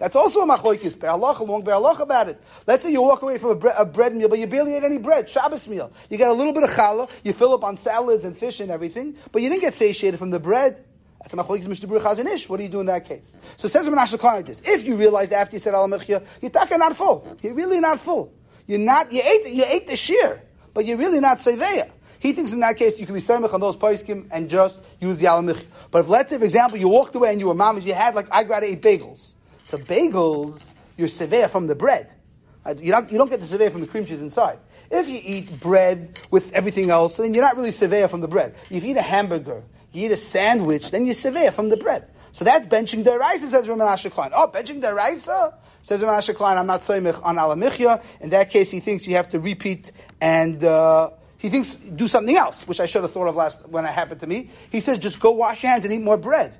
That's 0.00 0.16
also 0.16 0.40
a 0.40 0.46
machloikis. 0.46 0.98
Be'alacha, 0.98 1.46
long 1.46 1.62
be'alacha 1.62 2.00
about 2.00 2.30
it. 2.30 2.42
Let's 2.66 2.82
say 2.82 2.90
you 2.90 3.02
walk 3.02 3.20
away 3.20 3.36
from 3.36 3.50
a, 3.50 3.54
bre- 3.54 3.68
a, 3.76 3.84
bread 3.84 4.16
meal, 4.16 4.30
but 4.30 4.38
you 4.38 4.46
barely 4.46 4.74
ate 4.74 4.82
any 4.82 4.96
bread, 4.96 5.28
Shabbos 5.28 5.68
meal. 5.68 5.92
You 6.08 6.16
got 6.16 6.30
a 6.30 6.32
little 6.32 6.54
bit 6.54 6.62
of 6.62 6.70
challah, 6.70 7.10
you 7.22 7.34
fill 7.34 7.52
up 7.52 7.62
on 7.62 7.76
salads 7.76 8.24
and 8.24 8.34
fish 8.34 8.60
and 8.60 8.70
everything, 8.70 9.14
but 9.30 9.42
you 9.42 9.50
didn't 9.50 9.60
get 9.60 9.74
satiated 9.74 10.18
from 10.18 10.30
the 10.30 10.40
bread. 10.40 10.82
That's 11.20 11.34
a 11.34 11.36
machloikis 11.36 11.66
mishtabur 11.66 12.00
chazon 12.00 12.26
ish. 12.26 12.48
What 12.48 12.56
do 12.56 12.62
you 12.62 12.70
do 12.70 12.80
in 12.80 12.86
that 12.86 13.04
case? 13.04 13.36
So 13.58 13.66
it 13.66 13.72
says 13.72 13.86
Menashe 13.86 14.20
like 14.22 14.46
this. 14.46 14.62
If 14.64 14.84
you 14.84 14.96
realize 14.96 15.32
after 15.32 15.56
you 15.56 15.60
said 15.60 15.74
alamechia, 15.74 16.24
you're 16.40 16.50
taka 16.50 16.78
not 16.78 16.96
full. 16.96 17.36
You're 17.42 17.52
really 17.52 17.78
not 17.78 18.00
full. 18.00 18.32
You're 18.66 18.78
not, 18.78 19.12
you 19.12 19.20
ate, 19.20 19.52
you 19.52 19.64
ate 19.66 19.86
the 19.86 19.96
shear, 19.96 20.40
but 20.72 20.86
you're 20.86 20.96
really 20.96 21.20
not 21.20 21.38
seveya. 21.38 21.90
He 22.20 22.32
thinks 22.32 22.54
in 22.54 22.60
that 22.60 22.78
case 22.78 22.98
you 23.00 23.04
can 23.04 23.14
be 23.14 23.20
semich 23.20 23.52
on 23.52 23.60
those 23.60 23.76
paiskim 23.76 24.28
and 24.30 24.48
just 24.48 24.82
use 24.98 25.18
the 25.18 25.26
alamich. 25.26 25.62
But 25.90 26.00
if 26.00 26.08
let's 26.08 26.30
say, 26.30 26.38
for 26.38 26.44
example, 26.44 26.78
you 26.78 26.88
walked 26.88 27.14
away 27.14 27.32
and 27.32 27.38
you 27.38 27.48
were 27.48 27.54
mamish, 27.54 27.84
you 27.84 27.92
had 27.92 28.14
like 28.14 28.28
I 28.30 28.44
got 28.44 28.64
eat 28.64 28.80
bagels. 28.80 29.34
So 29.70 29.78
bagels, 29.78 30.72
you're 30.96 31.06
severe 31.06 31.48
from 31.48 31.68
the 31.68 31.76
bread. 31.76 32.12
You 32.76 32.90
don't, 32.90 33.12
you 33.12 33.18
don't 33.18 33.30
get 33.30 33.38
the 33.38 33.46
severe 33.46 33.70
from 33.70 33.82
the 33.82 33.86
cream 33.86 34.04
cheese 34.04 34.20
inside. 34.20 34.58
If 34.90 35.08
you 35.08 35.20
eat 35.22 35.60
bread 35.60 36.18
with 36.32 36.52
everything 36.52 36.90
else, 36.90 37.18
then 37.18 37.34
you're 37.34 37.44
not 37.44 37.56
really 37.56 37.70
severe 37.70 38.08
from 38.08 38.20
the 38.20 38.26
bread. 38.26 38.56
If 38.68 38.82
you 38.82 38.90
eat 38.90 38.96
a 38.96 39.02
hamburger, 39.02 39.62
you 39.92 40.06
eat 40.06 40.10
a 40.10 40.16
sandwich, 40.16 40.90
then 40.90 41.04
you're 41.04 41.14
severe 41.14 41.52
from 41.52 41.68
the 41.68 41.76
bread. 41.76 42.10
So 42.32 42.44
that's 42.44 42.66
benching 42.66 43.04
the 43.04 43.16
rice, 43.16 43.48
says 43.48 43.68
Raman 43.68 43.96
Klein. 43.96 44.32
Oh, 44.34 44.48
benching 44.48 44.80
the 44.80 44.92
rice? 44.92 45.30
Says 45.82 46.02
Raman 46.02 46.20
Klein, 46.20 46.58
I'm 46.58 46.66
not 46.66 46.82
saying 46.82 47.06
on 47.06 47.36
alamichya. 47.36 48.02
In 48.20 48.30
that 48.30 48.50
case, 48.50 48.72
he 48.72 48.80
thinks 48.80 49.06
you 49.06 49.14
have 49.14 49.28
to 49.28 49.38
repeat 49.38 49.92
and 50.20 50.64
uh, 50.64 51.10
he 51.38 51.48
thinks 51.48 51.76
do 51.76 52.08
something 52.08 52.36
else, 52.36 52.66
which 52.66 52.80
I 52.80 52.86
should 52.86 53.02
have 53.02 53.12
thought 53.12 53.28
of 53.28 53.36
last 53.36 53.68
when 53.68 53.84
it 53.84 53.92
happened 53.92 54.18
to 54.18 54.26
me. 54.26 54.50
He 54.72 54.80
says 54.80 54.98
just 54.98 55.20
go 55.20 55.30
wash 55.30 55.62
your 55.62 55.70
hands 55.70 55.84
and 55.84 55.94
eat 55.94 56.02
more 56.02 56.16
bread. 56.16 56.56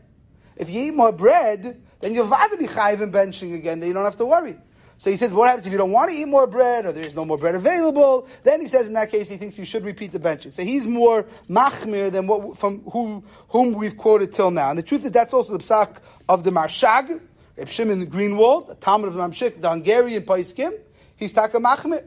If 0.54 0.70
you 0.70 0.84
eat 0.84 0.94
more 0.94 1.10
bread, 1.10 1.82
then 2.00 2.14
you'll 2.14 2.28
to 2.28 2.56
be 2.58 2.66
chayiv 2.66 3.00
and 3.00 3.12
benching 3.12 3.54
again. 3.54 3.80
Then 3.80 3.88
you 3.88 3.94
don't 3.94 4.04
have 4.04 4.16
to 4.16 4.26
worry. 4.26 4.56
So 5.00 5.10
he 5.10 5.16
says, 5.16 5.32
what 5.32 5.48
happens 5.48 5.64
if 5.64 5.72
you 5.72 5.78
don't 5.78 5.92
want 5.92 6.10
to 6.10 6.16
eat 6.16 6.26
more 6.28 6.46
bread 6.46 6.84
or 6.84 6.92
there's 6.92 7.14
no 7.14 7.24
more 7.24 7.38
bread 7.38 7.54
available? 7.54 8.28
Then 8.42 8.60
he 8.60 8.66
says, 8.66 8.86
in 8.86 8.92
that 8.94 9.10
case, 9.10 9.30
he 9.30 9.38
thinks 9.38 9.56
you 9.56 9.64
should 9.64 9.82
repeat 9.82 10.12
the 10.12 10.18
benching. 10.18 10.52
So 10.52 10.62
he's 10.62 10.86
more 10.86 11.24
machmir 11.48 12.12
than 12.12 12.26
what 12.26 12.58
from 12.58 12.82
who, 12.82 13.24
whom 13.48 13.72
we've 13.72 13.96
quoted 13.96 14.32
till 14.32 14.50
now. 14.50 14.68
And 14.68 14.78
the 14.78 14.82
truth 14.82 15.06
is, 15.06 15.10
that's 15.10 15.32
also 15.32 15.56
the 15.56 15.64
psak 15.64 16.00
of 16.28 16.44
the 16.44 16.50
Maharshag, 16.50 17.18
Reb 17.56 17.68
Shimon 17.68 18.10
Greenfeld, 18.10 18.68
the 18.68 18.74
Talmud 18.74 19.08
of 19.08 19.14
Mamshik, 19.14 19.62
the 19.62 19.70
Hungarian 19.70 20.22
Paiskim. 20.22 20.78
He's 21.16 21.32
taka 21.32 21.58
machmir. 21.58 22.04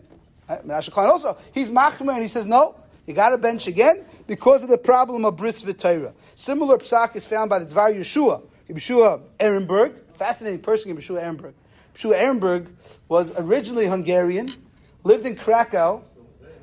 Eh, 0.47 0.81
also, 0.95 1.35
he's 1.51 1.71
machmir 1.71 2.13
and 2.13 2.21
he 2.21 2.27
says, 2.27 2.45
no, 2.45 2.75
you 3.07 3.15
got 3.15 3.29
to 3.29 3.39
bench 3.39 3.65
again 3.65 4.05
because 4.27 4.61
of 4.61 4.69
the 4.69 4.77
problem 4.77 5.25
of 5.25 5.35
bris 5.35 5.63
v'teira. 5.63 6.13
Similar 6.35 6.77
psak 6.77 7.15
is 7.15 7.25
found 7.25 7.49
by 7.49 7.57
the 7.57 7.65
Dvar 7.65 7.91
Yeshua. 7.91 8.43
Yeshua 8.73 9.21
Ehrenberg, 9.39 9.93
fascinating 10.15 10.59
person, 10.59 10.95
Yeshua 10.95 11.23
Ehrenberg. 11.23 11.53
Yeshua 11.95 12.19
Ehrenberg 12.19 12.67
was 13.07 13.31
originally 13.37 13.87
Hungarian, 13.87 14.49
lived 15.03 15.25
in 15.25 15.35
Krakow, 15.35 16.03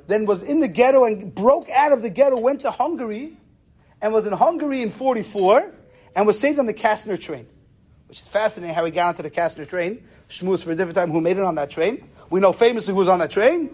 then 0.06 0.26
was 0.26 0.42
in 0.42 0.60
the 0.60 0.68
ghetto 0.68 1.04
and 1.04 1.34
broke 1.34 1.70
out 1.70 1.92
of 1.92 2.02
the 2.02 2.10
ghetto, 2.10 2.38
went 2.38 2.62
to 2.62 2.70
Hungary, 2.70 3.36
and 4.02 4.12
was 4.12 4.26
in 4.26 4.32
Hungary 4.32 4.82
in 4.82 4.90
44, 4.90 5.72
and 6.16 6.26
was 6.26 6.38
saved 6.38 6.58
on 6.58 6.66
the 6.66 6.74
Kastner 6.74 7.20
train, 7.20 7.46
which 8.08 8.20
is 8.20 8.28
fascinating 8.28 8.74
how 8.74 8.84
he 8.84 8.90
got 8.90 9.08
onto 9.08 9.22
the 9.22 9.30
Kastner 9.30 9.68
train. 9.68 10.02
Shmuz 10.28 10.64
for 10.64 10.72
a 10.72 10.74
different 10.74 10.96
time 10.96 11.10
who 11.10 11.20
made 11.20 11.38
it 11.38 11.42
on 11.42 11.56
that 11.56 11.70
train. 11.70 12.08
We 12.28 12.40
know 12.40 12.52
famously 12.52 12.92
who 12.92 12.98
was 12.98 13.08
on 13.08 13.18
that 13.18 13.30
train. 13.30 13.70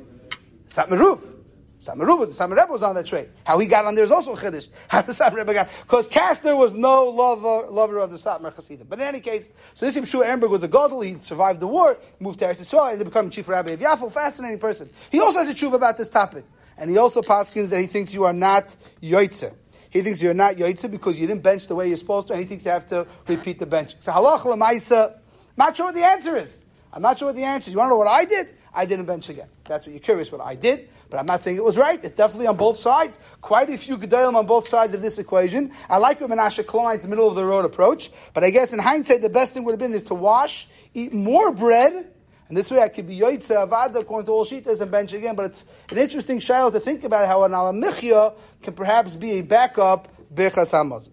Satmaruf. 0.69 1.36
Samaruba, 1.81 2.27
Samareba 2.29 2.71
was 2.71 2.83
on 2.83 2.95
that 2.95 3.07
train. 3.07 3.29
How 3.45 3.59
he 3.59 3.67
got 3.67 3.85
on 3.85 3.95
there 3.95 4.05
is 4.05 4.11
also 4.11 4.33
a 4.33 4.37
chiddush. 4.37 4.69
How 4.89 5.03
the 5.03 5.13
Samareba 5.13 5.53
got, 5.53 5.69
because 5.83 6.09
Kastner 6.09 6.57
was 6.57 6.75
no 6.75 7.05
lover, 7.05 7.71
lover 7.71 7.99
of 7.99 8.11
the 8.11 8.17
Satmar 8.17 8.55
Hasidim. 8.55 8.87
But 8.89 8.99
in 8.99 9.05
any 9.05 9.21
case, 9.21 9.51
so 9.75 9.87
this 9.87 9.97
Yeshua 9.97 10.27
Ehrenberg 10.27 10.51
was 10.51 10.63
a 10.63 10.69
gadol. 10.69 11.03
He 11.03 11.19
survived 11.19 11.61
the 11.61 11.67
war, 11.67 11.99
moved 12.19 12.39
to 12.39 12.47
Eretz 12.47 12.61
Yisrael, 12.61 12.95
and 12.95 13.05
became 13.05 13.31
chief 13.31 13.49
rabbi 13.49 13.73
of 13.73 13.81
Yafo. 13.81 14.11
Fascinating 14.11 14.59
person. 14.59 14.89
He 15.11 15.21
also 15.21 15.41
has 15.41 15.49
a 15.49 15.55
truth 15.55 15.75
about 15.75 15.99
this 15.99 16.09
topic, 16.09 16.45
and 16.79 16.91
he 16.91 16.97
also 16.97 17.21
paskins 17.21 17.69
that 17.69 17.81
he 17.81 17.87
thinks 17.87 18.15
you 18.15 18.25
are 18.25 18.33
not 18.33 18.75
yoitzer. 19.03 19.55
He 19.91 20.03
thinks 20.03 20.23
you're 20.23 20.35
not 20.35 20.57
yoitzer 20.57 20.91
because 20.91 21.19
you 21.19 21.27
didn't 21.27 21.43
bench 21.43 21.67
the 21.69 21.75
way 21.75 21.89
you're 21.89 21.97
supposed 21.97 22.29
to, 22.29 22.35
and 22.35 22.43
he 22.43 22.49
thinks 22.49 22.65
you 22.65 22.71
have 22.71 22.87
to 22.87 23.07
repeat 23.29 23.59
the 23.59 23.67
bench. 23.67 23.97
So 24.01 24.13
halach 24.13 24.41
lemaisa. 24.41 25.19
Not 25.57 25.77
sure 25.77 25.87
what 25.87 25.95
the 25.95 26.05
answer 26.05 26.37
is. 26.37 26.65
I'm 26.93 27.03
not 27.03 27.19
sure 27.19 27.29
what 27.29 27.35
the 27.35 27.45
answer 27.45 27.69
is. 27.69 27.73
You 27.73 27.79
want 27.79 27.89
to 27.89 27.91
know 27.91 27.97
what 27.97 28.09
I 28.09 28.25
did? 28.25 28.49
I 28.75 28.85
didn't 28.85 29.07
bench 29.07 29.29
again. 29.29 29.49
That's 29.67 29.87
what 29.87 29.93
you're 29.93 30.01
curious 30.01 30.31
what 30.31 30.43
I 30.43 30.55
did. 30.55 30.89
But 31.09 31.19
I'm 31.19 31.27
not 31.27 31.41
saying 31.41 31.57
it 31.57 31.65
was 31.65 31.77
right. 31.77 32.03
It's 32.03 32.17
definitely 32.17 32.49
on 32.49 32.57
both 32.57 32.77
sides. 32.77 33.19
Quite 33.41 33.71
a 33.71 33.79
few 33.79 33.97
gedolim 33.97 34.35
on 34.35 34.47
both 34.47 34.69
sides 34.69 34.95
of 34.95 35.03
this 35.03 35.19
equation. 35.19 35.73
I 35.89 35.99
like 35.99 36.21
what 36.21 36.31
Menashe 36.31 36.67
Klein's 36.67 37.07
middle 37.07 37.29
of 37.29 37.37
the 37.37 37.45
road 37.45 37.65
approach. 37.65 38.11
But 38.35 38.45
I 38.45 38.51
guess 38.51 38.73
in 38.73 38.79
hindsight, 38.79 39.23
the 39.23 39.29
best 39.29 39.55
thing 39.55 39.65
would 39.65 39.73
have 39.73 39.79
been 39.79 39.95
is 39.95 40.05
to 40.05 40.15
wash, 40.15 40.69
eat 40.95 41.13
more 41.13 41.53
bread, 41.53 42.13
and 42.49 42.57
this 42.57 42.71
way 42.71 42.81
I 42.81 42.89
could 42.89 43.09
be 43.09 43.19
yoitze 43.19 43.51
avada 43.51 43.97
according 43.97 44.27
to 44.27 44.33
all 44.33 44.45
shitas 44.45 44.81
and 44.81 44.91
bench 44.91 45.13
again. 45.13 45.35
But 45.35 45.47
it's 45.47 45.65
an 45.91 45.99
interesting 45.99 46.39
shadow 46.39 46.71
to 46.71 46.81
think 46.81 47.05
about 47.05 47.27
how 47.27 47.43
an 47.45 47.53
alamichya 47.53 48.35
can 48.63 48.75
perhaps 48.75 49.17
be 49.17 49.33
a 49.33 49.41
backup 49.43 50.09
birchas 50.33 50.73
hamaz. 50.73 51.11